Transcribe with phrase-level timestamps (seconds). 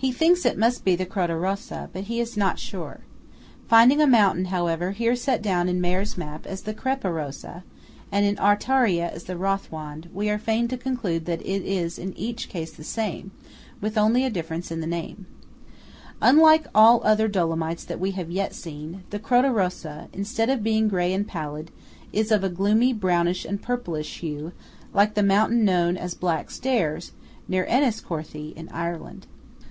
[0.00, 3.00] He thinks it must be the Croda Rossa, but he is not sure.
[3.68, 7.64] Finding a mountain, however, here set down in Mayr's map as the Crepa Rossa,
[8.12, 12.16] and in Artaria as the Rothwand, we are fain to conclude that it is in
[12.16, 13.32] each case the same,
[13.80, 15.26] with only a difference in the name.
[16.20, 16.30] MONTE CRISTALLO AND PIC POPENA.
[16.30, 20.86] Unlike all other Dolomites that we have yet seen, the Croda Rossa, instead of being
[20.86, 21.72] grey and pallid,
[22.12, 24.52] is of a gloomy brownish and purplish hue,
[24.94, 27.10] like the mountain known as "Black Stairs,"
[27.48, 29.26] near Enniscorthy, in Ireland.